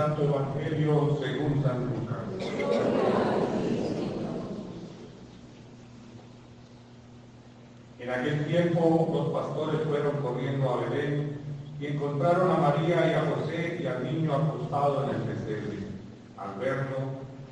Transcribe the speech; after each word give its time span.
Santo 0.00 0.22
Evangelio 0.22 1.18
según 1.20 1.62
San 1.62 1.84
Lucas. 1.84 2.16
En 7.98 8.08
aquel 8.08 8.46
tiempo 8.46 9.10
los 9.12 9.28
pastores 9.28 9.82
fueron 9.86 10.16
corriendo 10.22 10.70
a 10.70 10.76
Belén 10.78 11.38
y 11.78 11.86
encontraron 11.88 12.50
a 12.50 12.56
María 12.56 13.10
y 13.10 13.12
a 13.12 13.30
José 13.30 13.78
y 13.82 13.86
al 13.86 14.02
niño 14.04 14.34
acostado 14.34 15.04
en 15.04 15.10
el 15.16 15.22
pesebre. 15.22 15.78
Al 16.38 16.58
verlo, 16.58 16.96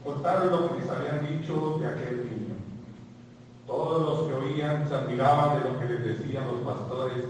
contaron 0.03 0.51
lo 0.51 0.69
que 0.69 0.80
les 0.80 0.91
habían 0.91 1.27
dicho 1.29 1.79
de 1.79 1.87
aquel 1.87 2.30
niño. 2.30 2.55
Todos 3.67 4.01
los 4.01 4.27
que 4.27 4.35
oían 4.46 4.89
se 4.89 4.95
admiraban 4.95 5.59
de 5.59 5.69
lo 5.69 5.79
que 5.79 5.85
les 5.85 6.03
decían 6.03 6.46
los 6.46 6.61
pastores 6.62 7.25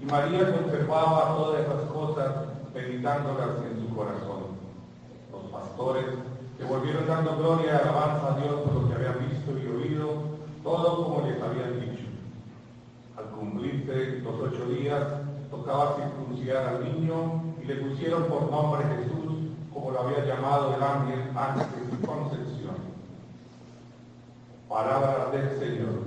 y 0.00 0.06
María 0.06 0.56
conservaba 0.56 1.36
todas 1.36 1.60
esas 1.60 1.82
cosas 1.90 2.54
meditándolas 2.74 3.50
en 3.70 3.80
su 3.80 3.94
corazón. 3.94 4.33
Pastores 5.76 6.04
que 6.56 6.64
volvieron 6.64 7.08
dando 7.08 7.36
gloria 7.36 7.66
y 7.66 7.68
alabanza 7.70 8.34
a 8.34 8.38
Dios 8.38 8.60
por 8.60 8.74
lo 8.74 8.88
que 8.88 8.94
habían 8.94 9.28
visto 9.28 9.50
y 9.58 9.66
oído, 9.66 10.06
todo 10.62 11.04
como 11.04 11.26
les 11.26 11.42
habían 11.42 11.80
dicho. 11.80 12.04
Al 13.16 13.24
cumplirse 13.30 14.20
los 14.20 14.34
ocho 14.40 14.66
días, 14.66 15.02
tocaba 15.50 15.96
circuncidar 15.96 16.68
al 16.68 16.84
niño 16.84 17.42
y 17.60 17.66
le 17.66 17.74
pusieron 17.74 18.26
por 18.26 18.52
nombre 18.52 18.84
Jesús, 18.84 19.50
como 19.72 19.90
lo 19.90 20.00
había 20.02 20.24
llamado 20.24 20.76
el 20.76 20.82
ángel 20.82 21.22
antes 21.34 21.66
de 21.72 21.90
su 21.90 22.06
concepción. 22.06 22.76
Palabra 24.68 25.30
del 25.32 25.58
Señor. 25.58 26.04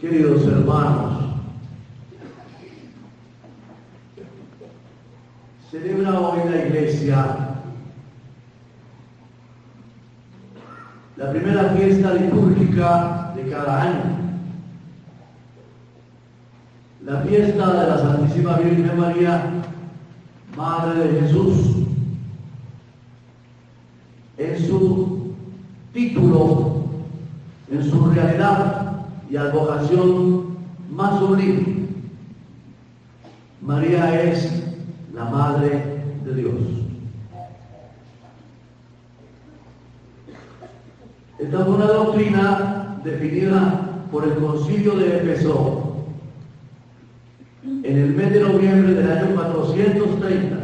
Queridos 0.00 0.46
hermanos, 0.46 1.24
celebra 5.72 6.20
hoy 6.20 6.48
la 6.48 6.66
iglesia 6.66 7.48
la 11.16 11.32
primera 11.32 11.70
fiesta 11.70 12.14
litúrgica 12.14 13.32
de 13.34 13.50
cada 13.50 13.82
año, 13.82 14.02
la 17.04 17.20
fiesta 17.22 17.66
de 17.66 17.90
la 17.90 17.98
Santísima 17.98 18.56
Virgen 18.58 19.00
María, 19.00 19.50
Madre 20.56 21.08
de 21.08 21.20
Jesús. 21.22 21.74
En 24.36 24.64
su 24.64 25.34
título, 25.92 26.84
en 27.68 27.82
su 27.82 28.10
realidad, 28.10 28.77
y 29.30 29.36
advocación 29.36 30.56
más 30.90 31.18
sublime. 31.18 31.88
María 33.60 34.22
es 34.22 34.64
la 35.12 35.24
Madre 35.24 36.02
de 36.24 36.34
Dios. 36.34 36.54
Esta 41.38 41.60
es 41.60 41.68
una 41.68 41.86
doctrina 41.86 43.00
definida 43.04 44.06
por 44.10 44.24
el 44.24 44.34
concilio 44.36 44.96
de 44.96 45.18
Efeso 45.18 46.04
en 47.62 47.98
el 47.98 48.14
mes 48.14 48.32
de 48.32 48.40
noviembre 48.40 48.94
del 48.94 49.10
año 49.10 49.34
430. 49.34 50.56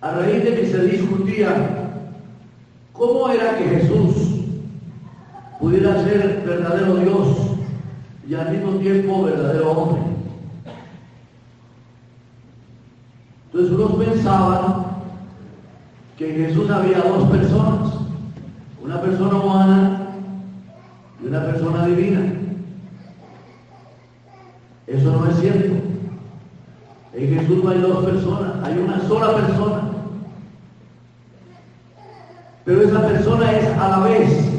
A 0.00 0.10
raíz 0.10 0.44
de 0.44 0.54
que 0.56 0.66
se 0.66 0.84
discutía 0.84 1.90
cómo 2.92 3.30
era 3.30 3.56
que 3.56 3.64
Jesús 3.64 4.23
pudiera 5.64 5.98
ser 6.04 6.42
verdadero 6.46 6.96
Dios 6.96 7.26
y 8.28 8.34
al 8.34 8.50
mismo 8.50 8.72
tiempo 8.72 9.22
verdadero 9.22 9.72
hombre. 9.72 10.02
Entonces 13.46 13.72
unos 13.72 13.92
pensaban 13.92 14.86
que 16.18 16.28
en 16.28 16.46
Jesús 16.48 16.68
había 16.68 16.98
dos 16.98 17.30
personas, 17.30 17.94
una 18.82 19.00
persona 19.00 19.36
humana 19.36 20.00
y 21.22 21.28
una 21.28 21.46
persona 21.46 21.86
divina. 21.86 22.34
Eso 24.86 25.12
no 25.12 25.30
es 25.30 25.40
cierto. 25.40 25.76
En 27.14 27.38
Jesús 27.38 27.64
no 27.64 27.70
hay 27.70 27.80
dos 27.80 28.04
personas, 28.04 28.52
hay 28.64 28.76
una 28.76 29.00
sola 29.08 29.34
persona. 29.34 29.80
Pero 32.66 32.82
esa 32.82 33.06
persona 33.06 33.52
es 33.52 33.66
a 33.78 33.88
la 33.88 33.98
vez 34.00 34.53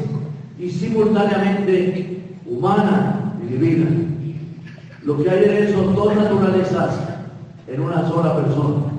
y 0.58 0.70
simultáneamente 0.70 2.22
humana 2.46 3.34
y 3.42 3.52
divina. 3.52 3.86
Lo 5.02 5.22
que 5.22 5.30
hay 5.30 5.44
en 5.44 5.72
son 5.72 5.94
dos 5.94 6.16
naturalezas 6.16 6.98
en 7.68 7.80
una 7.80 8.08
sola 8.08 8.36
persona. 8.36 8.92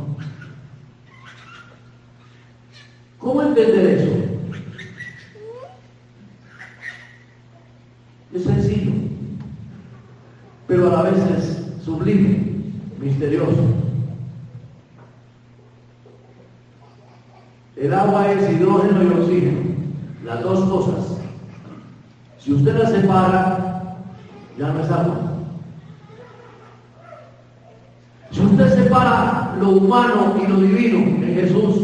¿Cómo 3.17 3.41
entender 3.41 3.85
eso? 3.87 4.07
Es 8.33 8.43
sencillo, 8.43 8.91
pero 10.67 10.87
a 10.87 11.03
la 11.03 11.09
vez 11.09 11.19
es 11.37 11.83
sublime, 11.83 12.71
misterioso. 13.01 13.63
El 17.75 17.93
agua 17.93 18.31
es 18.31 18.49
hidrógeno 18.51 19.03
y 19.03 19.07
oxígeno, 19.07 19.59
las 20.23 20.41
dos 20.41 20.69
cosas. 20.69 21.06
Si 22.47 22.53
usted 22.53 22.77
la 22.77 22.87
separa, 22.87 23.97
ya 24.57 24.69
no 24.69 24.81
es 24.81 24.89
agua. 24.89 25.17
Si 28.31 28.39
usted 28.39 28.73
separa 28.73 29.53
lo 29.59 29.71
humano 29.71 30.37
y 30.41 30.47
lo 30.47 30.55
divino 30.61 30.99
en 30.99 31.35
Jesús, 31.35 31.75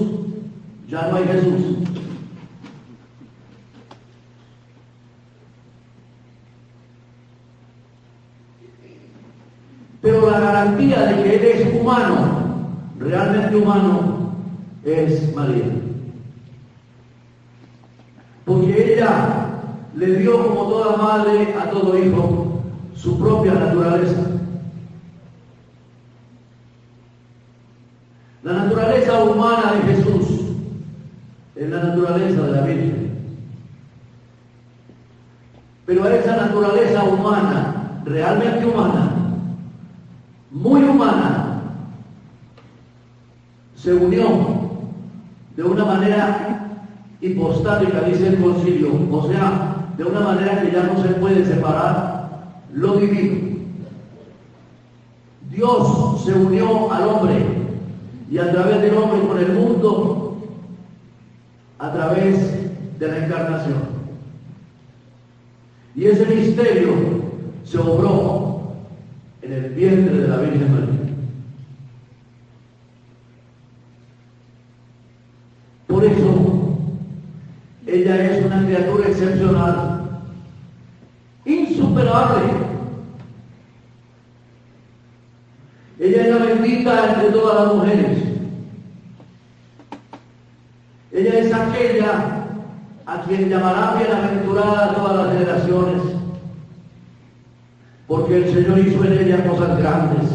ya 0.88 1.10
no 1.10 1.18
hay 1.18 1.26
Jesús. 1.26 1.80
Pero 10.02 10.32
la 10.32 10.40
garantía 10.40 11.02
de 11.08 11.24
que 11.24 11.36
Él 11.36 11.44
es 11.44 11.82
humano, 11.82 12.70
realmente 13.00 13.58
humano, 13.58 14.34
es 14.86 15.36
María. 15.36 15.66
Porque 18.46 18.94
ella 18.94 19.53
le 19.96 20.16
dio 20.16 20.48
como 20.48 20.70
toda 20.70 20.98
madre 20.98 21.56
a 21.56 21.70
todo 21.70 21.98
hijo 21.98 22.62
su 22.96 23.20
propia 23.20 23.54
naturaleza. 23.54 24.22
La 28.44 28.54
naturaleza 28.54 29.24
humana 29.24 29.74
de 29.74 29.94
Jesús 29.94 30.28
es 31.56 31.70
la 31.70 31.84
naturaleza 31.84 32.42
de 32.42 32.52
la 32.52 32.62
Virgen. 32.62 33.04
Pero 35.86 36.08
esa 36.08 36.36
naturaleza 36.38 37.04
humana, 37.04 38.02
realmente 38.06 38.66
humana, 38.66 39.12
muy 40.52 40.84
humana, 40.84 41.62
se 43.76 43.94
unió 43.94 44.24
de 45.56 45.64
una 45.64 45.86
manera 45.86 46.80
hipostática, 47.22 48.02
dice 48.02 48.28
el 48.28 48.42
concilio, 48.42 48.92
o 49.12 49.28
sea, 49.28 49.73
de 49.98 50.04
una 50.04 50.20
manera 50.22 50.62
que 50.62 50.72
ya 50.72 50.84
no 50.84 51.02
se 51.02 51.10
puede 51.10 51.46
separar 51.46 52.30
lo 52.74 52.98
divino. 52.98 53.54
Dios 55.50 56.24
se 56.26 56.34
unió 56.34 56.92
al 56.92 57.08
hombre 57.08 57.46
y 58.30 58.38
a 58.40 58.52
través 58.52 58.82
del 58.82 58.98
hombre 58.98 59.28
con 59.28 59.38
el 59.38 59.54
mundo, 59.54 60.38
a 61.78 61.94
través 61.94 63.00
de 63.00 63.08
la 63.08 63.26
encarnación. 63.26 63.94
Y 65.96 66.06
ese 66.06 66.26
misterio 66.26 66.94
se 67.64 67.78
obró 67.78 68.74
en 69.44 69.54
el 69.54 69.70
vientre 69.76 70.18
de 70.18 70.28
la 70.28 70.38
Virgen 70.38 70.72
María. 70.72 71.04
Por 75.88 76.04
eso 76.04 76.78
ella 77.86 78.32
es 78.32 78.46
una 78.46 78.66
criatura 78.66 79.08
excepcional, 79.08 80.10
insuperable. 81.46 82.64
Entre 86.86 87.32
todas 87.32 87.66
las 87.66 87.76
mujeres. 87.76 88.18
Ella 91.14 91.40
es 91.40 91.54
aquella 91.54 92.46
a 93.06 93.22
quien 93.22 93.50
llamará 93.50 93.96
bienaventurada 93.96 94.94
todas 94.94 95.16
las 95.16 95.34
generaciones, 95.34 96.02
porque 98.06 98.36
el 98.36 98.54
Señor 98.54 98.80
hizo 98.80 99.06
en 99.06 99.14
ella 99.14 99.48
cosas 99.48 99.78
grandes. 99.78 100.30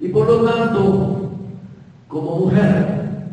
Y 0.00 0.08
por 0.08 0.26
lo 0.26 0.42
tanto, 0.42 1.30
como 2.08 2.38
mujer, 2.38 3.28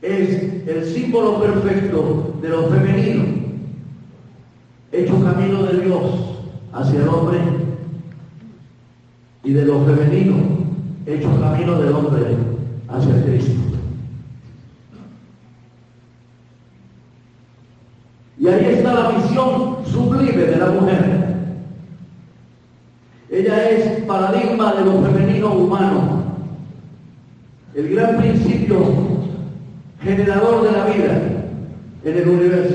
es 0.00 0.66
el 0.66 0.84
símbolo 0.86 1.38
perfecto 1.38 2.34
de 2.40 2.48
lo 2.48 2.68
femenino, 2.68 3.24
hecho 4.90 5.22
camino 5.22 5.64
de 5.64 5.80
Dios 5.80 6.04
hacia 6.72 7.00
el 7.00 7.08
hombre 7.08 7.55
y 9.46 9.52
de 9.52 9.64
lo 9.64 9.84
femenino, 9.84 10.34
hecho 11.06 11.40
camino 11.40 11.78
del 11.78 11.92
hombre 11.92 12.36
hacia 12.88 13.22
Cristo. 13.22 13.52
Y 18.40 18.48
ahí 18.48 18.74
está 18.74 18.92
la 18.92 19.12
misión 19.12 19.76
sublime 19.86 20.42
de 20.42 20.56
la 20.56 20.66
mujer. 20.66 21.36
Ella 23.30 23.70
es 23.70 24.02
paradigma 24.02 24.74
de 24.74 24.84
lo 24.84 25.02
femenino 25.02 25.52
humano, 25.52 26.24
el 27.76 27.94
gran 27.94 28.16
principio 28.16 28.82
generador 30.02 30.64
de 30.64 30.72
la 30.72 30.86
vida 30.86 31.22
en 32.04 32.16
el 32.16 32.28
universo. 32.28 32.74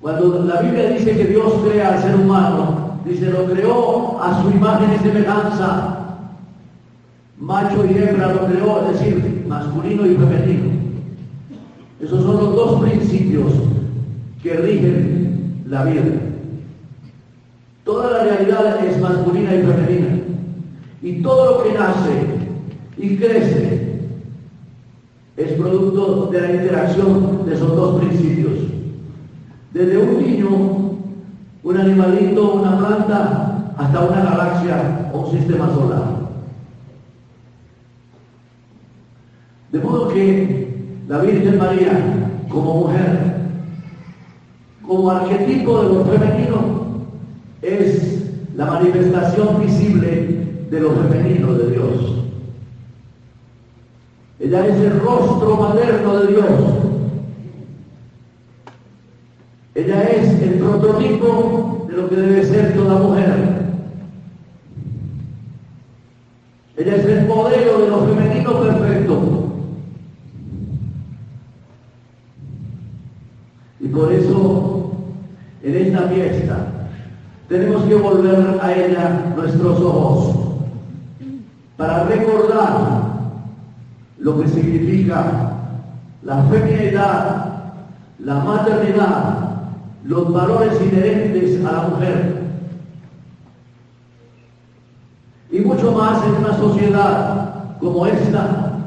Cuando 0.00 0.44
la 0.44 0.60
Biblia 0.60 0.90
dice 0.90 1.16
que 1.16 1.24
Dios 1.24 1.52
crea 1.64 1.94
al 1.94 2.02
ser 2.02 2.14
humano, 2.14 2.77
dice, 3.08 3.30
lo 3.30 3.46
creó 3.46 4.22
a 4.22 4.42
su 4.42 4.50
imagen 4.50 4.94
y 4.94 4.98
semejanza. 4.98 5.94
Macho 7.38 7.84
y 7.86 7.96
hembra 7.96 8.32
lo 8.32 8.46
creó, 8.46 8.82
es 8.82 8.98
decir, 8.98 9.44
masculino 9.48 10.06
y 10.06 10.14
femenino. 10.14 10.70
Esos 12.00 12.22
son 12.22 12.36
los 12.36 12.54
dos 12.54 12.80
principios 12.82 13.52
que 14.42 14.54
rigen 14.54 15.62
la 15.66 15.84
vida. 15.84 16.04
Toda 17.84 18.10
la 18.10 18.24
realidad 18.24 18.84
es 18.84 19.00
masculina 19.00 19.54
y 19.54 19.62
femenina. 19.62 20.18
Y 21.02 21.22
todo 21.22 21.58
lo 21.58 21.64
que 21.64 21.78
nace 21.78 22.26
y 22.96 23.16
crece 23.16 24.00
es 25.36 25.52
producto 25.52 26.28
de 26.32 26.40
la 26.40 26.52
interacción 26.52 27.46
de 27.46 27.54
esos 27.54 27.74
dos 27.74 28.00
principios. 28.00 28.54
Desde 29.72 29.98
un 29.98 30.22
niño, 30.22 30.87
un 31.68 31.76
animalito, 31.76 32.54
una 32.54 32.78
planta, 32.78 33.74
hasta 33.76 34.00
una 34.00 34.22
galaxia 34.22 35.10
o 35.12 35.18
un 35.18 35.30
sistema 35.30 35.68
solar. 35.68 36.28
De 39.70 39.78
modo 39.78 40.08
que 40.08 40.94
la 41.08 41.18
Virgen 41.18 41.58
María, 41.58 42.46
como 42.48 42.72
mujer, 42.72 43.36
como 44.86 45.10
arquetipo 45.10 45.82
de 45.82 45.94
lo 45.94 46.04
femenino, 46.06 46.58
es 47.60 48.32
la 48.56 48.64
manifestación 48.64 49.60
visible 49.60 50.64
de 50.70 50.80
lo 50.80 50.92
femenino 50.92 51.52
de 51.52 51.70
Dios. 51.70 52.14
Ella 54.40 54.66
es 54.68 54.76
el 54.76 55.00
rostro 55.00 55.56
materno 55.56 56.16
de 56.16 56.26
Dios. 56.28 56.77
Ella 59.78 60.02
es 60.02 60.42
el 60.42 60.54
prototipo 60.54 61.86
de 61.88 61.96
lo 61.96 62.08
que 62.08 62.16
debe 62.16 62.44
ser 62.44 62.74
toda 62.74 62.98
mujer. 62.98 63.32
Ella 66.76 66.96
es 66.96 67.04
el 67.04 67.26
modelo 67.28 67.82
de 67.82 67.88
lo 67.88 68.00
femenino 68.00 68.60
perfecto. 68.60 69.52
Y 73.78 73.86
por 73.86 74.12
eso, 74.12 74.90
en 75.62 75.76
esta 75.76 76.08
fiesta, 76.08 76.66
tenemos 77.48 77.84
que 77.84 77.94
volver 77.94 78.58
a 78.60 78.72
ella 78.74 79.32
nuestros 79.36 79.80
ojos 79.80 80.58
para 81.76 82.02
recordar 82.02 83.12
lo 84.18 84.40
que 84.40 84.48
significa 84.48 85.52
la 86.24 86.42
feminidad, 86.46 87.74
la 88.18 88.34
maternidad, 88.40 89.47
los 90.04 90.32
valores 90.32 90.80
inherentes 90.80 91.64
a 91.64 91.72
la 91.72 91.82
mujer. 91.88 92.38
Y 95.50 95.60
mucho 95.60 95.92
más 95.92 96.22
en 96.24 96.44
una 96.44 96.56
sociedad 96.56 97.78
como 97.80 98.06
esta, 98.06 98.78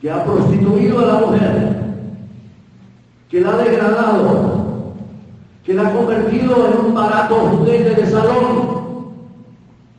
que 0.00 0.10
ha 0.10 0.24
prostituido 0.24 0.98
a 0.98 1.06
la 1.06 1.26
mujer, 1.26 1.76
que 3.28 3.40
la 3.40 3.52
ha 3.52 3.56
degradado, 3.58 4.94
que 5.64 5.74
la 5.74 5.88
ha 5.88 5.92
convertido 5.92 6.68
en 6.68 6.86
un 6.86 6.94
barato 6.94 7.34
juguete 7.34 7.94
de 7.94 8.06
salón 8.06 8.76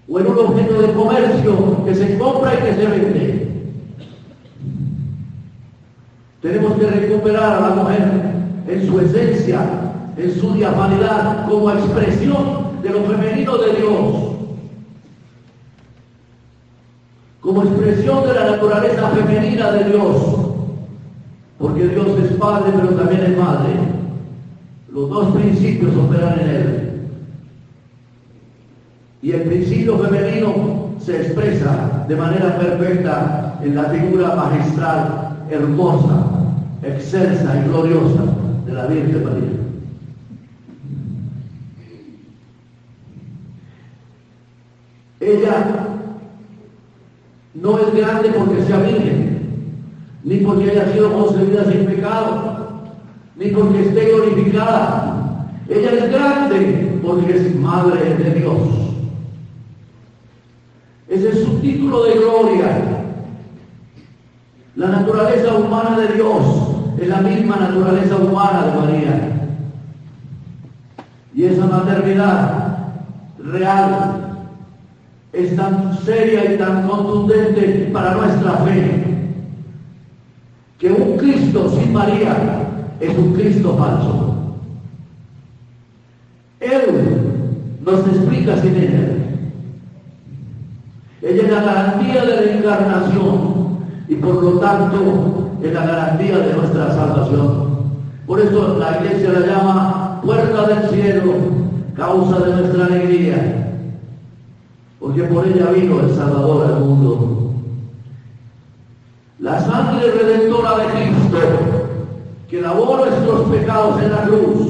o 0.09 0.19
en 0.19 0.27
un 0.27 0.39
objeto 0.39 0.81
de 0.81 0.93
comercio 0.93 1.85
que 1.85 1.95
se 1.95 2.17
compra 2.17 2.53
y 2.53 2.57
que 2.57 2.73
se 2.73 2.87
vende. 2.87 3.47
Tenemos 6.41 6.73
que 6.73 6.87
recuperar 6.87 7.55
a 7.55 7.69
la 7.69 7.75
mujer 7.75 8.36
en 8.67 8.85
su 8.85 8.99
esencia, 8.99 9.61
en 10.17 10.31
su 10.39 10.53
diafanidad, 10.53 11.47
como 11.47 11.71
expresión 11.71 12.81
de 12.83 12.89
lo 12.89 13.03
femenino 13.03 13.57
de 13.57 13.73
Dios, 13.73 14.15
como 17.39 17.63
expresión 17.63 18.27
de 18.27 18.33
la 18.33 18.51
naturaleza 18.51 19.09
femenina 19.09 19.71
de 19.71 19.83
Dios, 19.85 20.17
porque 21.57 21.87
Dios 21.87 22.07
es 22.23 22.31
Padre, 22.33 22.73
pero 22.75 22.89
también 22.89 23.23
es 23.23 23.37
Madre. 23.37 23.73
Los 24.91 25.09
dos 25.09 25.35
principios 25.35 25.95
operan 25.95 26.39
en 26.39 26.49
Él. 26.49 27.01
Y 29.21 29.31
el 29.31 29.41
principio 29.43 29.97
femenino 29.97 30.91
se 30.99 31.21
expresa 31.21 32.05
de 32.07 32.15
manera 32.15 32.57
perfecta 32.57 33.59
en 33.63 33.75
la 33.75 33.85
figura 33.85 34.35
magistral 34.35 35.37
hermosa, 35.49 36.27
excelsa 36.83 37.63
y 37.63 37.69
gloriosa 37.69 38.23
Ella 45.19 45.87
no 47.53 47.79
es 47.79 47.95
grande 47.95 48.29
porque 48.29 48.63
sea 48.63 48.77
virgen, 48.77 49.73
ni 50.23 50.37
porque 50.37 50.71
haya 50.71 50.93
sido 50.93 51.11
concebida 51.11 51.65
sin 51.65 51.85
pecado, 51.85 52.83
ni 53.35 53.47
porque 53.47 53.81
esté 53.81 54.05
glorificada. 54.05 55.47
Ella 55.67 55.91
es 55.91 56.11
grande 56.11 56.99
porque 57.03 57.35
es 57.35 57.55
madre 57.59 58.15
de 58.15 58.39
Dios. 58.39 58.57
Ese 61.09 61.29
es 61.29 61.43
su 61.43 61.59
título 61.59 62.03
de 62.03 62.13
gloria 62.13 62.97
la 64.77 64.89
naturaleza 64.89 65.55
humana 65.55 65.97
de 65.97 66.13
Dios 66.13 66.76
es 66.99 67.07
la 67.07 67.21
misma 67.21 67.57
naturaleza 67.57 68.15
humana 68.17 68.65
de 68.65 68.79
María. 68.79 69.31
Y 71.33 71.43
esa 71.43 71.65
maternidad 71.65 72.77
real 73.39 74.47
es 75.33 75.55
tan 75.55 75.97
seria 75.99 76.53
y 76.53 76.57
tan 76.57 76.87
contundente 76.87 77.89
para 77.93 78.15
nuestra 78.15 78.53
fe 78.57 79.03
que 80.79 80.91
un 80.91 81.17
Cristo 81.17 81.69
sin 81.69 81.93
María 81.93 82.35
es 82.99 83.17
un 83.17 83.33
Cristo 83.33 83.75
falso. 83.77 84.35
Él 86.59 87.77
nos 87.83 87.99
explica 88.07 88.57
sin 88.61 88.75
ella. 88.75 89.07
Ella 91.21 91.43
es 91.43 91.51
la 91.51 91.61
garantía 91.61 92.25
de 92.25 92.35
la 92.35 92.51
encarnación 92.53 93.79
y 94.07 94.15
por 94.15 94.43
lo 94.43 94.51
tanto 94.59 95.36
es 95.61 95.73
la 95.73 95.85
garantía 95.85 96.37
de 96.39 96.53
nuestra 96.53 96.93
salvación. 96.93 97.67
Por 98.25 98.39
eso 98.39 98.77
la 98.77 98.97
iglesia 98.97 99.31
la 99.31 99.47
llama 99.47 100.21
puerta 100.21 100.67
del 100.67 100.89
cielo, 100.89 101.33
causa 101.95 102.39
de 102.39 102.51
nuestra 102.51 102.85
alegría, 102.85 103.73
porque 104.99 105.23
por 105.23 105.47
ella 105.47 105.71
vino 105.71 105.99
el 106.01 106.13
Salvador 106.13 106.67
al 106.67 106.79
mundo. 106.81 107.53
La 109.39 109.59
sangre 109.61 110.11
redentora 110.11 110.77
de 110.77 110.85
Cristo, 110.85 111.37
que 112.49 112.61
lavó 112.61 112.97
nuestros 112.97 113.49
pecados 113.49 114.01
en 114.01 114.11
la 114.11 114.21
cruz, 114.23 114.67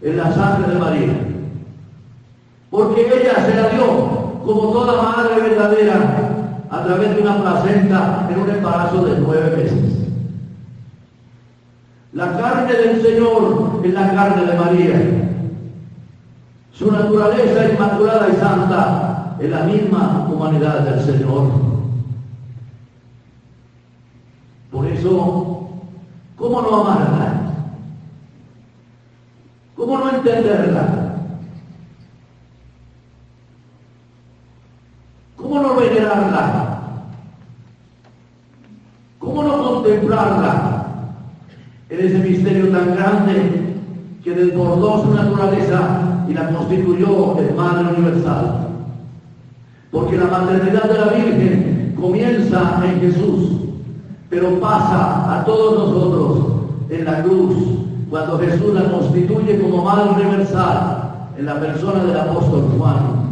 es 0.00 0.16
la 0.16 0.32
sangre 0.32 0.72
de 0.72 0.78
María. 0.78 1.28
Porque 2.70 3.02
ella 3.02 3.46
se 3.46 3.54
la 3.54 3.68
dio 3.68 3.84
como 4.44 4.72
toda 4.72 5.02
madre 5.02 5.40
verdadera 5.40 6.33
a 6.70 6.84
través 6.84 7.14
de 7.14 7.22
una 7.22 7.42
placenta 7.42 8.28
en 8.30 8.38
un 8.40 8.50
embarazo 8.50 9.04
de 9.04 9.20
nueve 9.20 9.56
meses. 9.56 9.94
La 12.12 12.36
carne 12.36 12.72
del 12.72 13.02
Señor 13.02 13.80
es 13.84 13.92
la 13.92 14.14
carne 14.14 14.46
de 14.46 14.58
María. 14.58 15.30
Su 16.72 16.90
naturaleza 16.90 17.72
inmaculada 17.72 18.28
y 18.28 18.36
santa 18.36 19.36
en 19.40 19.50
la 19.50 19.64
misma 19.64 20.28
humanidad 20.32 20.80
del 20.80 21.00
Señor. 21.00 21.50
Por 24.70 24.86
eso, 24.86 25.68
¿cómo 26.36 26.62
no 26.62 26.80
amarla? 26.80 27.40
¿Cómo 29.76 29.98
no 29.98 30.10
entenderla? 30.10 31.14
¿Cómo 35.36 35.62
¿Cómo 39.18 39.42
no 39.42 39.62
contemplarla 39.64 40.86
en 41.90 42.06
ese 42.06 42.18
misterio 42.18 42.68
tan 42.68 42.94
grande 42.94 43.74
que 44.22 44.30
desbordó 44.30 45.02
su 45.02 45.14
naturaleza 45.14 46.24
y 46.28 46.34
la 46.34 46.50
constituyó 46.50 47.38
en 47.38 47.56
Madre 47.56 47.94
Universal? 47.96 48.68
Porque 49.90 50.16
la 50.16 50.26
maternidad 50.26 50.84
de 50.84 50.98
la 50.98 51.06
Virgen 51.06 51.94
comienza 52.00 52.80
en 52.84 53.00
Jesús, 53.00 53.50
pero 54.30 54.60
pasa 54.60 55.40
a 55.40 55.44
todos 55.44 55.78
nosotros 55.78 56.46
en 56.90 57.04
la 57.06 57.22
cruz, 57.24 57.56
cuando 58.08 58.38
Jesús 58.38 58.72
la 58.72 58.88
constituye 58.88 59.60
como 59.60 59.82
Madre 59.82 60.10
Universal 60.10 61.28
en 61.36 61.46
la 61.46 61.58
persona 61.58 62.04
del 62.04 62.16
apóstol 62.16 62.70
Juan. 62.78 63.24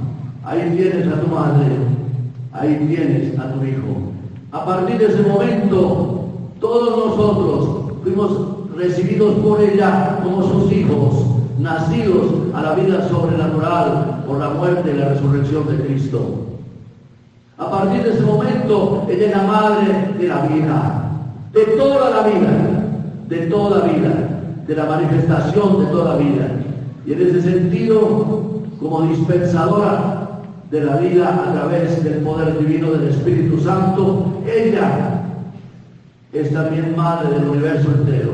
Ahí 0.44 0.74
tienes 0.76 1.06
a 1.06 1.20
tu 1.20 1.28
madre, 1.28 1.91
ahí 2.52 2.87
tienes 2.88 3.38
a 3.38 3.52
tu 3.52 3.64
hijo. 3.64 4.12
A 4.52 4.64
partir 4.64 4.99
de 4.99 5.06
ese 5.06 5.23
momento, 5.23 6.25
todos 6.61 7.06
nosotros 7.06 7.68
fuimos 8.02 8.30
recibidos 8.76 9.35
por 9.37 9.61
ella 9.61 10.18
como 10.23 10.42
sus 10.42 10.73
hijos, 10.73 11.26
nacidos 11.59 12.26
a 12.54 12.62
la 12.62 12.75
vida 12.75 13.09
sobrenatural 13.09 14.25
por 14.26 14.38
la 14.38 14.50
muerte 14.50 14.92
y 14.94 14.99
la 14.99 15.11
resurrección 15.11 15.66
de 15.68 15.85
Cristo. 15.85 16.18
A 17.59 17.71
partir 17.71 18.02
de 18.02 18.11
ese 18.11 18.23
momento, 18.23 19.06
ella 19.09 19.26
es 19.26 19.37
la 19.37 19.42
madre 19.42 20.14
de 20.18 20.28
la 20.28 20.42
vida, 20.47 21.11
de 21.52 21.64
toda 21.76 22.11
la 22.11 22.28
vida, 22.28 22.50
de 23.28 23.37
toda 23.47 23.80
vida, 23.87 24.42
de 24.66 24.76
la 24.76 24.85
manifestación 24.85 25.80
de 25.80 25.87
toda 25.87 26.16
vida. 26.16 26.49
Y 27.06 27.12
en 27.12 27.21
ese 27.21 27.42
sentido, 27.42 28.42
como 28.80 29.02
dispensadora 29.02 30.21
de 30.72 30.80
la 30.80 30.96
vida 30.96 31.28
a 31.28 31.52
través 31.52 32.02
del 32.02 32.22
poder 32.22 32.58
divino 32.58 32.92
del 32.92 33.08
Espíritu 33.08 33.60
Santo, 33.60 34.42
ella 34.46 35.20
es 36.32 36.50
también 36.50 36.96
madre 36.96 37.28
del 37.34 37.46
universo 37.46 37.90
entero. 37.90 38.32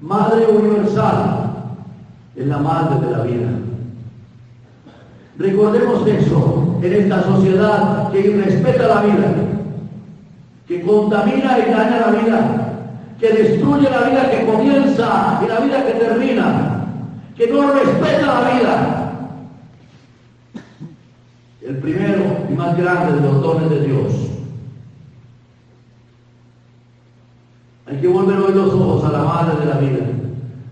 Madre 0.00 0.46
universal 0.46 1.50
es 2.36 2.46
la 2.46 2.58
madre 2.58 3.04
de 3.04 3.16
la 3.16 3.22
vida. 3.24 3.48
Recordemos 5.36 6.06
eso 6.06 6.78
en 6.80 6.92
esta 6.92 7.24
sociedad 7.24 8.12
que 8.12 8.20
irrespeta 8.20 8.86
la 8.86 9.02
vida, 9.02 9.34
que 10.68 10.82
contamina 10.82 11.58
y 11.58 11.62
daña 11.68 11.98
la 11.98 12.12
vida, 12.12 12.72
que 13.18 13.28
destruye 13.28 13.90
la 13.90 14.08
vida 14.08 14.30
que 14.30 14.46
comienza 14.46 15.40
y 15.44 15.48
la 15.48 15.58
vida 15.58 15.84
que 15.84 15.92
termina, 15.94 16.84
que 17.36 17.48
no 17.48 17.72
respeta 17.72 18.24
la 18.24 18.56
vida, 18.56 18.93
el 21.64 21.76
primero 21.78 22.46
y 22.50 22.52
más 22.52 22.76
grande 22.76 23.14
de 23.14 23.26
los 23.26 23.40
dones 23.40 23.70
de 23.70 23.86
Dios. 23.86 24.12
Hay 27.86 27.96
que 27.96 28.08
volver 28.08 28.38
hoy 28.38 28.54
los 28.54 28.74
ojos 28.74 29.04
a 29.04 29.12
la 29.12 29.24
madre 29.24 29.60
de 29.60 29.66
la 29.66 29.78
vida, 29.78 30.04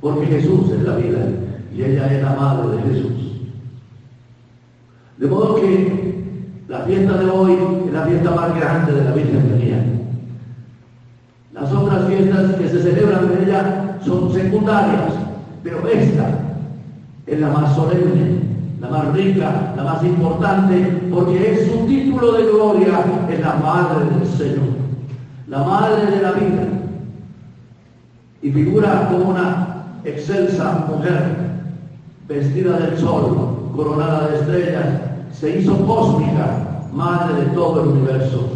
porque 0.01 0.27
Jesús 0.27 0.71
es 0.71 0.83
la 0.83 0.97
vida 0.97 1.27
y 1.75 1.83
ella 1.83 2.13
es 2.13 2.23
la 2.23 2.35
madre 2.35 2.77
de 2.77 2.83
Jesús. 2.83 3.13
De 5.17 5.27
modo 5.29 5.55
que 5.55 6.13
la 6.69 6.81
fiesta 6.81 7.17
de 7.17 7.31
hoy 7.31 7.57
es 7.87 7.93
la 7.93 8.03
fiesta 8.05 8.31
más 8.31 8.55
grande 8.55 8.93
de 8.93 9.05
la 9.05 9.13
Virgen 9.13 9.51
María. 9.51 9.85
Las 11.55 11.73
otras 11.73 12.07
fiestas 12.07 12.55
que 12.57 12.69
se 12.69 12.83
celebran 12.83 13.33
en 13.33 13.45
ella 13.45 13.99
son 14.05 14.33
secundarias, 14.33 15.15
pero 15.63 15.89
esta 15.89 16.39
es 17.27 17.41
la 17.41 17.49
más 17.49 17.75
solemne, 17.75 18.52
la 18.83 18.89
más 18.89 19.12
rica, 19.15 19.73
la 19.77 19.85
más 19.85 20.03
importante, 20.03 21.09
porque 21.12 21.53
es 21.53 21.71
su 21.71 21.87
título 21.87 22.33
de 22.33 22.43
gloria, 22.43 23.05
es 23.31 23.41
la 23.41 23.55
madre 23.55 24.07
del 24.07 24.27
Señor, 24.27 24.75
la 25.47 25.62
madre 25.62 26.11
de 26.11 26.21
la 26.21 26.33
vida. 26.33 26.69
Y 28.43 28.51
figura 28.51 29.09
como 29.09 29.31
una 29.31 29.85
excelsa 30.05 30.85
mujer, 30.89 31.37
vestida 32.27 32.77
del 32.81 32.99
sol, 32.99 33.71
coronada 33.77 34.27
de 34.27 34.39
estrellas, 34.41 34.87
se 35.31 35.61
hizo 35.61 35.87
cósmica, 35.87 36.83
madre 36.93 37.45
de 37.45 37.51
todo 37.51 37.83
el 37.83 37.89
universo. 37.91 38.49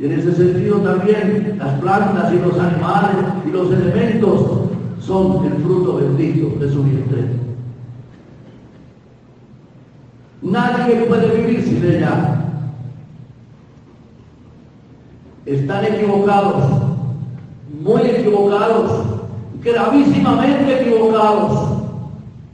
Y 0.00 0.06
en 0.06 0.18
ese 0.18 0.32
sentido 0.32 0.78
también 0.78 1.58
las 1.60 1.80
plantas 1.80 2.32
y 2.32 2.38
los 2.38 2.58
animales 2.58 3.24
y 3.46 3.52
los 3.52 3.70
elementos 3.70 4.40
son 4.98 5.44
el 5.44 5.62
fruto 5.62 5.98
bendito 5.98 6.58
de 6.58 6.72
su 6.72 6.82
vientre. 6.82 7.43
Nadie 10.44 10.96
puede 11.06 11.36
vivir 11.36 11.62
sin 11.62 11.82
ella. 11.82 12.34
Están 15.46 15.84
equivocados, 15.86 16.64
muy 17.80 18.02
equivocados, 18.02 19.06
gravísimamente 19.62 20.82
equivocados, 20.82 21.78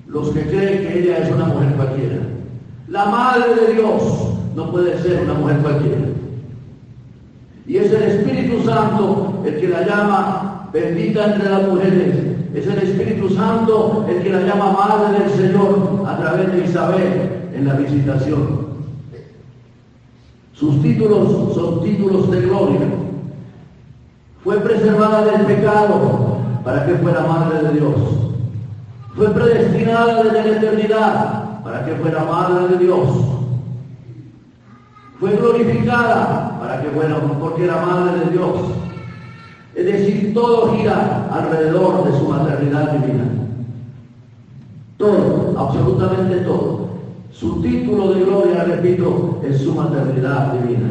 los 0.06 0.28
que 0.30 0.42
creen 0.42 0.87
que 0.87 0.99
ella 1.00 1.18
es 1.18 1.32
una 1.32 1.47
mujer 1.47 1.75
cualquiera. 1.75 2.16
La 2.87 3.06
madre 3.06 3.54
de 3.56 3.75
Dios 3.75 4.02
no 4.54 4.70
puede 4.70 4.97
ser 5.02 5.23
una 5.25 5.35
mujer 5.35 5.59
cualquiera. 5.59 6.02
Y 7.66 7.76
es 7.76 7.92
el 7.92 8.02
Espíritu 8.02 8.62
Santo 8.64 9.42
el 9.44 9.61
que 9.61 9.68
la 9.68 9.85
llama 9.85 10.68
bendita 10.73 11.35
entre 11.35 11.50
las 11.50 11.66
mujeres. 11.66 12.16
Es 12.54 12.66
el 12.68 12.78
Espíritu 12.78 13.30
Santo 13.30 14.06
el 14.09 14.23
que 14.23 14.30
la 14.30 14.42
llama 14.42 14.73
madre 14.73 15.18
del 15.18 15.30
Señor 15.30 16.04
a 16.06 16.16
través 16.18 16.52
de 16.52 16.64
Isabel 16.64 17.39
en 17.61 17.69
la 17.69 17.75
visitación. 17.75 18.71
Sus 20.55 20.83
títulos 20.83 21.55
son 21.55 21.83
títulos 21.83 22.31
de 22.31 22.40
gloria. 22.40 22.81
Fue 24.43 24.59
preservada 24.61 25.25
del 25.25 25.47
pecado 25.47 26.38
para 26.64 26.87
que 26.87 26.95
fuera 26.95 27.21
madre 27.26 27.69
de 27.69 27.81
Dios. 27.81 27.95
Fue 29.14 29.29
predestinada 29.31 30.23
desde 30.23 30.50
la 30.50 30.57
eternidad 30.57 31.62
para 31.62 31.85
que 31.85 31.95
fuera 31.97 32.25
madre 32.25 32.69
de 32.69 32.85
Dios. 32.85 33.09
Fue 35.19 35.37
glorificada 35.37 36.59
para 36.61 36.83
que 36.83 36.88
fuera, 36.88 37.17
porque 37.38 37.64
era 37.64 37.85
madre 37.85 38.25
de 38.25 38.31
Dios. 38.31 38.55
Es 39.75 39.85
decir, 39.85 40.33
todo 40.33 40.75
gira 40.75 41.29
alrededor 41.31 42.05
de 42.05 42.19
su 42.19 42.26
maternidad 42.26 42.93
divina. 42.93 43.25
Todo, 44.97 45.55
absolutamente 45.59 46.37
todo. 46.40 46.89
Su 47.32 47.62
título 47.62 48.12
de 48.12 48.25
gloria, 48.25 48.64
repito, 48.64 49.40
es 49.49 49.58
su 49.60 49.75
maternidad 49.75 50.52
divina. 50.54 50.90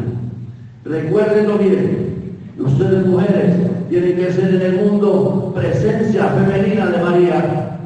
Recuérdenlo 0.84 1.58
bien. 1.58 2.10
Ustedes 2.58 3.06
mujeres 3.06 3.56
tienen 3.88 4.16
que 4.16 4.32
ser 4.32 4.54
en 4.54 4.62
el 4.62 4.84
mundo 4.84 5.52
presencia 5.54 6.24
femenina 6.28 6.86
de 6.86 7.02
María. 7.02 7.78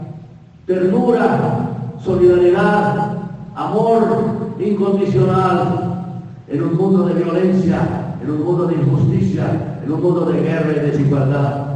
Ternura, 0.66 1.70
solidaridad, 2.02 3.18
amor 3.56 4.54
incondicional 4.58 6.12
en 6.48 6.62
un 6.62 6.76
mundo 6.76 7.06
de 7.06 7.14
violencia, 7.14 8.16
en 8.22 8.30
un 8.30 8.44
mundo 8.44 8.66
de 8.66 8.74
injusticia, 8.74 9.78
en 9.84 9.92
un 9.92 10.00
mundo 10.00 10.26
de 10.26 10.40
guerra 10.40 10.72
y 10.76 10.90
desigualdad. 10.90 11.66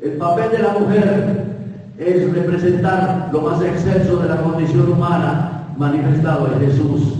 El 0.00 0.12
papel 0.12 0.50
de 0.50 0.58
la 0.58 0.78
mujer 0.78 1.44
es 1.98 2.34
representar 2.34 3.30
lo 3.32 3.42
más 3.42 3.62
excelso 3.62 4.16
de 4.16 4.28
la 4.28 4.42
condición 4.42 4.90
humana 4.90 5.59
manifestado 5.80 6.52
en 6.52 6.60
Jesús. 6.60 7.14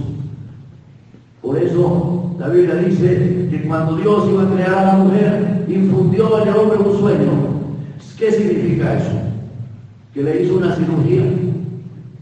Por 1.40 1.56
eso 1.56 2.36
la 2.38 2.48
Biblia 2.48 2.74
dice 2.74 3.48
que 3.50 3.64
cuando 3.66 3.96
Dios 3.96 4.28
iba 4.30 4.42
a 4.42 4.54
crear 4.54 4.74
a 4.74 4.84
la 4.84 4.96
mujer, 4.96 5.64
infundió 5.66 6.42
en 6.42 6.48
el 6.48 6.56
hombre 6.56 6.78
un 6.78 6.98
sueño. 6.98 7.30
¿Qué 8.18 8.30
significa 8.30 8.98
eso? 8.98 9.12
¿Que 10.12 10.22
le 10.22 10.42
hizo 10.42 10.58
una 10.58 10.76
cirugía? 10.76 11.22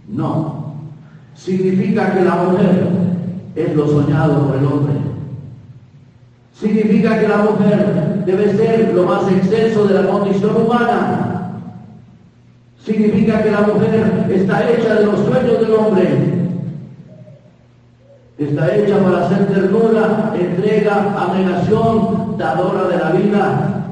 No. 0.08 0.74
Significa 1.34 2.14
que 2.14 2.24
la 2.24 2.36
mujer 2.36 2.88
es 3.56 3.74
lo 3.74 3.88
soñado 3.88 4.46
por 4.46 4.56
el 4.58 4.64
hombre. 4.64 4.94
Significa 6.52 7.18
que 7.18 7.28
la 7.28 7.38
mujer 7.38 8.22
debe 8.26 8.56
ser 8.56 8.94
lo 8.94 9.04
más 9.04 9.28
exceso 9.32 9.86
de 9.88 9.94
la 9.94 10.08
condición 10.08 10.54
humana 10.56 11.27
Significa 12.88 13.42
que 13.42 13.50
la 13.50 13.60
mujer 13.60 14.24
está 14.30 14.70
hecha 14.70 14.94
de 14.94 15.04
los 15.04 15.20
sueños 15.20 15.60
del 15.60 15.74
hombre. 15.74 16.08
Está 18.38 18.74
hecha 18.74 18.98
para 19.04 19.26
hacer 19.26 19.46
ternura, 19.48 20.32
entrega, 20.34 21.14
abnegación, 21.14 22.38
dadora 22.38 22.88
de 22.88 22.96
la 22.96 23.10
vida, 23.10 23.84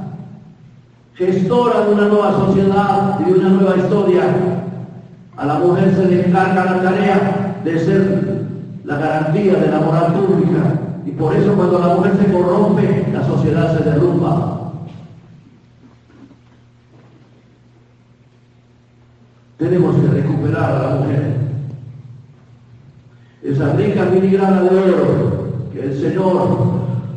gestora 1.14 1.80
de 1.84 1.92
una 1.92 2.08
nueva 2.08 2.32
sociedad 2.46 3.20
y 3.20 3.24
de 3.30 3.38
una 3.38 3.48
nueva 3.50 3.76
historia. 3.76 4.22
A 5.36 5.44
la 5.44 5.58
mujer 5.58 5.94
se 5.94 6.06
le 6.06 6.28
encarga 6.28 6.64
la 6.64 6.82
tarea 6.82 7.56
de 7.64 7.78
ser 7.78 8.46
la 8.84 8.96
garantía 8.96 9.56
de 9.56 9.68
la 9.72 9.80
moral 9.80 10.14
pública. 10.14 10.62
Y 11.04 11.10
por 11.10 11.36
eso 11.36 11.52
cuando 11.52 11.80
la 11.80 11.96
mujer 11.96 12.12
se 12.18 12.32
corrompe, 12.32 13.04
la 13.12 13.26
sociedad 13.26 13.76
se 13.76 13.90
derrumba. 13.90 14.55
Tenemos 19.58 19.96
que 19.96 20.08
recuperar 20.08 20.72
a 20.72 20.82
la 20.82 20.96
mujer. 20.96 21.36
Esa 23.42 23.72
rica 23.74 24.06
filigrana 24.06 24.62
de 24.62 24.68
oro 24.68 25.46
que 25.72 25.82
el 25.82 25.98
Señor 25.98 26.58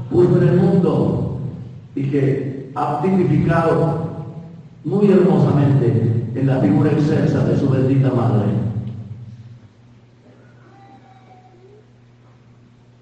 puso 0.10 0.41
en 0.41 0.48
el 0.48 0.55
mundo 0.58 1.39
y 1.96 2.03
que 2.03 2.72
ha 2.75 3.01
tipificado 3.01 4.10
muy 4.86 5.12
hermosamente 5.12 6.31
en 6.36 6.48
la 6.48 6.60
figura 6.60 6.91
excelsa 6.91 7.43
de 7.43 7.58
su 7.58 7.69
bendita 7.69 8.10
madre. 8.12 8.46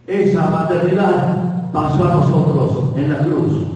Esa 0.08 0.50
maternidad 0.50 1.72
pasó 1.72 2.06
a 2.06 2.16
nosotros 2.16 2.96
en 2.96 3.12
la 3.12 3.20
cruz. 3.20 3.68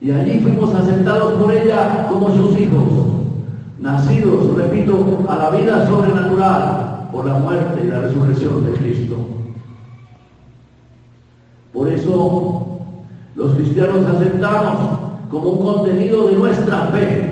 Y 0.00 0.10
allí 0.10 0.40
fuimos 0.40 0.74
aceptados 0.74 1.34
por 1.34 1.52
ella 1.52 2.06
como 2.08 2.34
sus 2.34 2.58
hijos, 2.58 3.19
nacidos, 3.80 4.54
repito, 4.56 5.24
a 5.28 5.36
la 5.36 5.50
vida 5.50 5.86
sobrenatural 5.86 7.08
por 7.10 7.26
la 7.26 7.38
muerte 7.38 7.80
y 7.82 7.88
la 7.88 8.00
resurrección 8.00 8.64
de 8.64 8.72
Cristo. 8.72 9.16
Por 11.72 11.88
eso 11.88 12.80
los 13.34 13.54
cristianos 13.54 14.04
aceptamos 14.06 14.98
como 15.30 15.50
un 15.50 15.64
contenido 15.64 16.28
de 16.28 16.36
nuestra 16.36 16.86
fe 16.88 17.30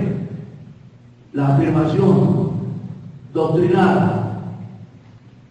la 1.33 1.55
afirmación 1.55 2.49
doctrinal 3.33 4.29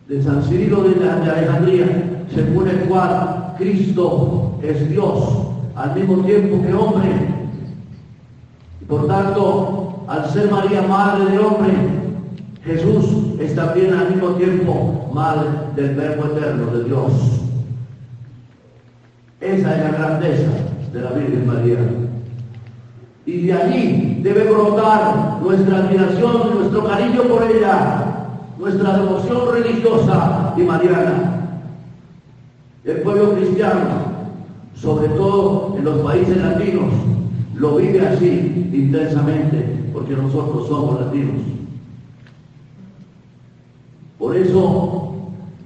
de 0.08 0.22
San 0.22 0.42
Cirilo 0.42 0.82
de 0.82 1.08
Alejandría, 1.08 2.24
según 2.34 2.68
el 2.68 2.80
cual 2.88 3.54
Cristo 3.58 4.58
es 4.62 4.88
Dios 4.88 5.48
al 5.76 5.94
mismo 5.94 6.24
tiempo 6.24 6.60
que 6.66 6.74
hombre. 6.74 7.10
Por 8.88 9.06
tanto, 9.06 9.87
al 10.08 10.30
ser 10.30 10.50
María 10.50 10.82
madre 10.82 11.26
del 11.26 11.40
hombre, 11.40 11.74
Jesús 12.64 13.38
es 13.38 13.54
también 13.54 13.92
al 13.92 14.10
mismo 14.10 14.28
tiempo 14.30 15.10
madre 15.12 15.48
del 15.76 15.94
Verbo 15.94 16.24
eterno 16.26 16.66
de 16.72 16.84
Dios. 16.84 17.12
Esa 19.40 19.76
es 19.76 19.84
la 19.84 19.98
grandeza 19.98 20.50
de 20.92 21.00
la 21.00 21.10
Virgen 21.10 21.46
María. 21.46 21.78
Y 23.26 23.46
de 23.46 23.52
allí 23.52 24.20
debe 24.22 24.44
brotar 24.44 25.40
nuestra 25.42 25.78
admiración, 25.78 26.54
nuestro 26.54 26.84
cariño 26.84 27.22
por 27.24 27.42
ella, 27.42 28.04
nuestra 28.58 28.98
devoción 28.98 29.52
religiosa 29.52 30.54
y 30.56 30.62
mariana. 30.62 31.34
El 32.84 33.02
pueblo 33.02 33.34
cristiano, 33.34 33.84
sobre 34.74 35.08
todo 35.08 35.74
en 35.76 35.84
los 35.84 35.98
países 35.98 36.38
latinos, 36.38 36.94
lo 37.54 37.76
vive 37.76 38.06
así 38.06 38.70
intensamente, 38.72 39.87
porque 39.98 40.14
nosotros 40.14 40.68
somos 40.68 41.00
latinos. 41.00 41.42
Por 44.16 44.36
eso, 44.36 45.12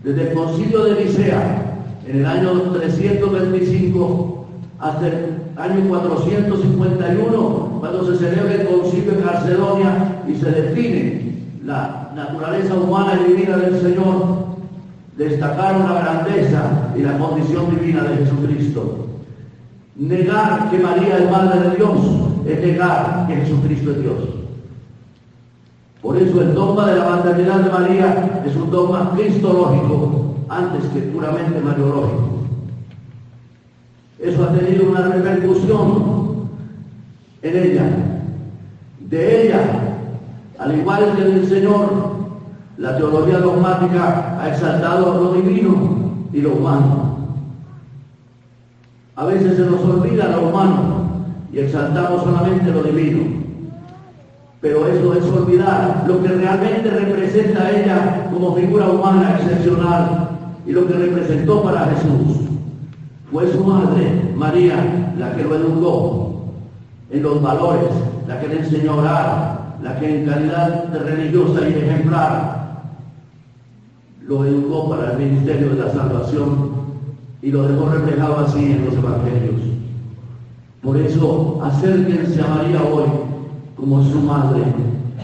desde 0.02 0.30
el 0.30 0.34
concilio 0.34 0.84
de 0.84 1.04
Nicea, 1.04 1.76
en 2.06 2.18
el 2.18 2.26
año 2.26 2.72
325, 2.72 4.46
hasta 4.78 5.06
el 5.06 5.14
año 5.56 5.88
451, 5.88 7.78
cuando 7.80 8.06
se 8.06 8.16
celebra 8.16 8.54
el 8.54 8.68
concilio 8.68 9.12
de 9.12 9.22
Calcedonia 9.22 10.22
y 10.26 10.34
se 10.34 10.50
define 10.50 11.32
la 11.64 12.10
naturaleza 12.16 12.74
humana 12.74 13.20
y 13.20 13.32
divina 13.32 13.58
del 13.58 13.80
Señor, 13.80 14.46
destacaron 15.18 15.92
la 15.92 16.00
grandeza 16.00 16.92
y 16.96 17.02
la 17.02 17.18
condición 17.18 17.70
divina 17.70 18.04
de 18.04 18.16
Jesucristo. 18.16 19.08
Negar 19.94 20.70
que 20.70 20.78
María 20.78 21.18
es 21.18 21.30
Madre 21.30 21.68
de 21.68 21.76
Dios 21.76 22.31
es 22.46 22.60
negar 22.60 23.26
que 23.28 23.36
Jesucristo 23.36 23.92
es 23.92 24.00
Dios. 24.00 24.18
Por 26.00 26.16
eso 26.16 26.42
el 26.42 26.54
dogma 26.54 26.86
de 26.86 26.96
la 26.96 27.10
maternidad 27.10 27.60
de 27.60 27.70
María 27.70 28.42
es 28.44 28.56
un 28.56 28.70
dogma 28.70 29.12
cristológico 29.14 30.34
antes 30.48 30.84
que 30.86 31.00
puramente 31.02 31.60
mariológico. 31.60 32.28
Eso 34.18 34.44
ha 34.44 34.52
tenido 34.52 34.90
una 34.90 35.02
repercusión 35.02 36.48
en 37.42 37.56
ella. 37.56 37.84
De 38.98 39.46
ella, 39.46 39.60
al 40.58 40.78
igual 40.78 41.14
que 41.16 41.24
del 41.24 41.48
Señor, 41.48 42.12
la 42.78 42.96
teología 42.96 43.38
dogmática 43.38 44.40
ha 44.40 44.48
exaltado 44.48 45.22
lo 45.22 45.32
divino 45.34 46.26
y 46.32 46.40
lo 46.40 46.54
humano. 46.54 47.12
A 49.14 49.24
veces 49.26 49.56
se 49.56 49.66
nos 49.66 49.80
olvida 49.82 50.28
lo 50.28 50.48
humano 50.48 51.01
y 51.52 51.58
exaltamos 51.58 52.22
solamente 52.22 52.70
lo 52.70 52.82
divino. 52.82 53.42
Pero 54.60 54.86
eso 54.86 55.14
es 55.14 55.24
olvidar 55.24 56.04
lo 56.06 56.22
que 56.22 56.28
realmente 56.28 56.88
representa 56.88 57.62
a 57.62 57.70
ella 57.70 58.30
como 58.32 58.54
figura 58.54 58.88
humana 58.88 59.36
excepcional 59.38 60.28
y 60.66 60.72
lo 60.72 60.86
que 60.86 60.94
representó 60.94 61.62
para 61.62 61.86
Jesús. 61.86 62.48
Fue 63.30 63.50
su 63.52 63.64
madre, 63.64 64.32
María, 64.36 65.14
la 65.18 65.34
que 65.34 65.44
lo 65.44 65.56
educó 65.56 66.44
en 67.10 67.22
los 67.22 67.42
valores, 67.42 67.90
la 68.28 68.40
que 68.40 68.48
le 68.48 68.58
enseñó 68.60 68.92
a 68.92 68.96
orar, 68.96 69.76
la 69.82 69.98
que 69.98 70.20
en 70.20 70.26
calidad 70.26 70.84
de 70.84 70.98
religiosa 71.00 71.68
y 71.68 71.72
ejemplar 71.72 72.62
lo 74.26 74.44
educó 74.44 74.88
para 74.88 75.12
el 75.12 75.18
ministerio 75.18 75.70
de 75.70 75.84
la 75.84 75.90
salvación 75.90 76.72
y 77.42 77.50
lo 77.50 77.66
dejó 77.66 77.88
reflejado 77.88 78.38
así 78.38 78.64
en 78.64 78.84
los 78.84 78.94
evangelios. 78.94 79.71
Por 80.82 80.96
eso, 80.96 81.60
acérquense 81.62 82.42
a 82.42 82.48
María 82.48 82.82
hoy 82.82 83.04
como 83.76 84.02
su 84.02 84.18
madre. 84.18 84.62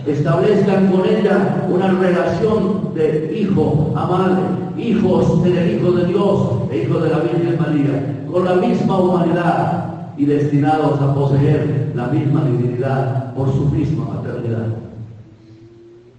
Establezcan 0.06 0.86
con 0.86 1.04
ella 1.04 1.66
una 1.68 1.88
relación 1.88 2.94
de 2.94 3.36
hijo 3.36 3.92
a 3.96 4.06
madre, 4.06 4.42
hijos 4.78 5.42
del 5.42 5.74
Hijo 5.74 5.90
de 5.90 6.06
Dios 6.06 6.48
e 6.70 6.82
hijo 6.82 7.00
de 7.00 7.10
la 7.10 7.18
Virgen 7.18 7.58
María, 7.58 8.24
con 8.30 8.44
la 8.44 8.54
misma 8.54 8.98
humanidad 8.98 9.84
y 10.16 10.26
destinados 10.26 11.00
a 11.00 11.12
poseer 11.12 11.92
la 11.96 12.06
misma 12.06 12.44
divinidad 12.44 13.34
por 13.34 13.52
su 13.52 13.66
misma 13.66 14.04
maternidad. 14.14 14.66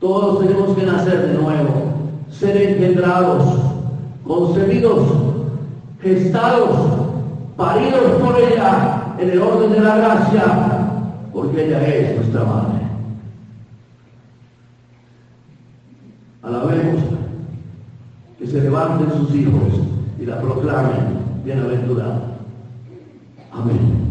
Todos 0.01 0.39
tenemos 0.39 0.75
que 0.77 0.85
nacer 0.85 1.29
de 1.29 1.41
nuevo, 1.41 1.69
ser 2.29 2.57
engendrados, 2.57 3.43
concebidos, 4.27 5.01
gestados, 6.01 6.75
paridos 7.55 8.21
por 8.21 8.37
ella 8.37 8.98
en 9.19 9.29
el 9.29 9.41
orden 9.41 9.71
de 9.71 9.81
la 9.81 9.97
gracia, 9.97 10.43
porque 11.33 11.65
ella 11.65 11.85
es 11.85 12.15
nuestra 12.15 12.43
madre. 12.45 12.79
Alabemos 16.41 17.03
que 18.37 18.47
se 18.47 18.61
levanten 18.61 19.11
sus 19.11 19.35
hijos 19.35 19.81
y 20.19 20.25
la 20.25 20.39
proclamen 20.39 21.19
bienaventurada. 21.43 22.37
Amén. 23.51 24.09